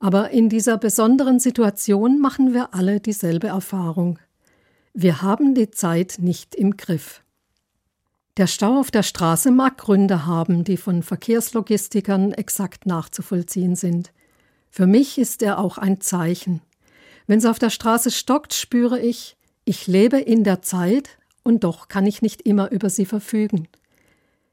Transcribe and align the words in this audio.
Aber 0.00 0.30
in 0.30 0.48
dieser 0.48 0.78
besonderen 0.78 1.38
Situation 1.38 2.18
machen 2.18 2.54
wir 2.54 2.74
alle 2.74 2.98
dieselbe 2.98 3.46
Erfahrung. 3.46 4.18
Wir 4.92 5.22
haben 5.22 5.54
die 5.54 5.70
Zeit 5.70 6.16
nicht 6.18 6.56
im 6.56 6.76
Griff. 6.76 7.22
Der 8.36 8.48
Stau 8.48 8.80
auf 8.80 8.90
der 8.90 9.04
Straße 9.04 9.52
mag 9.52 9.78
Gründe 9.78 10.26
haben, 10.26 10.64
die 10.64 10.76
von 10.76 11.04
Verkehrslogistikern 11.04 12.32
exakt 12.32 12.86
nachzuvollziehen 12.86 13.76
sind. 13.76 14.12
Für 14.68 14.88
mich 14.88 15.16
ist 15.18 15.42
er 15.42 15.60
auch 15.60 15.78
ein 15.78 16.00
Zeichen. 16.00 16.60
Wenn 17.28 17.38
es 17.38 17.46
auf 17.46 17.60
der 17.60 17.70
Straße 17.70 18.10
stockt, 18.10 18.52
spüre 18.52 18.98
ich, 18.98 19.36
ich 19.64 19.86
lebe 19.86 20.18
in 20.18 20.42
der 20.42 20.62
Zeit 20.62 21.18
und 21.44 21.62
doch 21.62 21.86
kann 21.86 22.06
ich 22.06 22.20
nicht 22.20 22.42
immer 22.42 22.72
über 22.72 22.90
sie 22.90 23.06
verfügen. 23.06 23.68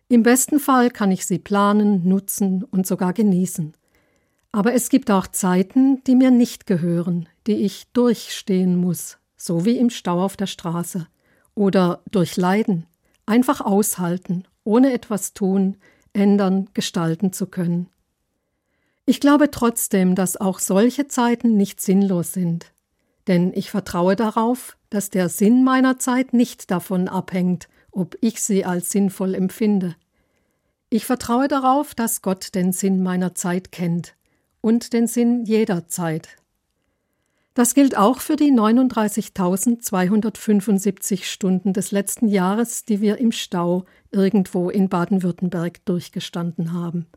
Im 0.08 0.22
besten 0.22 0.60
Fall 0.60 0.92
kann 0.92 1.12
ich 1.12 1.26
sie 1.26 1.40
planen, 1.40 2.08
nutzen 2.08 2.64
und 2.64 2.86
sogar 2.86 3.14
genießen. 3.14 3.74
Aber 4.52 4.74
es 4.74 4.90
gibt 4.90 5.10
auch 5.10 5.26
Zeiten, 5.26 6.04
die 6.04 6.16
mir 6.16 6.30
nicht 6.30 6.68
gehören, 6.68 7.28
die 7.48 7.56
ich 7.56 7.88
durchstehen 7.94 8.76
muss, 8.78 9.18
so 9.48 9.66
wie 9.66 9.78
im 9.78 9.90
Stau 9.90 10.24
auf 10.24 10.38
der 10.38 10.46
Straße. 10.46 11.08
Oder 11.56 12.02
durch 12.12 12.38
Leiden. 12.38 12.86
Einfach 13.26 13.62
aushalten, 13.62 14.44
ohne 14.64 14.94
etwas 14.94 15.34
tun, 15.34 15.78
ändern, 16.14 16.70
gestalten 16.74 17.34
zu 17.34 17.48
können. 17.48 17.90
Ich 19.06 19.20
glaube 19.20 19.50
trotzdem, 19.50 20.16
dass 20.16 20.38
auch 20.38 20.60
solche 20.60 21.08
Zeiten 21.08 21.58
nicht 21.58 21.82
sinnlos 21.82 22.34
sind. 22.34 22.74
Denn 23.26 23.52
ich 23.54 23.72
vertraue 23.72 24.16
darauf, 24.16 24.78
dass 24.90 25.10
der 25.10 25.30
Sinn 25.30 25.64
meiner 25.64 25.98
Zeit 25.98 26.34
nicht 26.34 26.72
davon 26.72 27.08
abhängt, 27.08 27.68
ob 27.92 28.16
ich 28.22 28.42
sie 28.42 28.66
als 28.66 28.92
sinnvoll 28.92 29.34
empfinde. 29.34 29.96
Ich 30.90 31.06
vertraue 31.06 31.48
darauf, 31.48 31.96
dass 31.96 32.22
Gott 32.22 32.54
den 32.56 32.72
Sinn 32.72 33.04
meiner 33.04 33.36
Zeit 33.36 33.72
kennt 33.72 34.16
und 34.62 34.94
den 34.94 35.08
Sinn 35.08 35.44
jeder 35.44 35.88
Zeit. 35.88 36.30
Das 37.58 37.74
gilt 37.74 37.98
auch 37.98 38.20
für 38.20 38.36
die 38.36 38.52
39.275 38.52 41.24
Stunden 41.24 41.74
des 41.74 41.90
letzten 41.90 42.28
Jahres, 42.28 42.86
die 42.86 43.02
wir 43.02 43.18
im 43.18 43.32
Stau 43.32 43.86
irgendwo 44.12 44.70
in 44.70 44.90
Baden-Württemberg 44.90 45.84
durchgestanden 45.86 46.74
haben. 46.74 47.08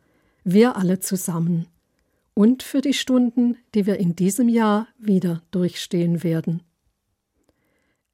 Wir 0.43 0.79
alle 0.79 0.99
zusammen. 0.99 1.67
Und 2.33 2.63
für 2.63 2.81
die 2.81 2.95
Stunden, 2.95 3.59
die 3.75 3.85
wir 3.85 3.99
in 3.99 4.17
diesem 4.17 4.49
Jahr 4.49 4.89
wieder 4.99 5.43
durchstehen 5.51 6.23
werden. 6.23 6.63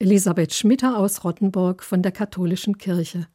Elisabeth 0.01 0.53
Schmitter 0.53 0.99
aus 0.99 1.23
Rottenburg 1.23 1.85
von 1.85 2.03
der 2.03 2.11
Katholischen 2.11 2.77
Kirche 2.77 3.25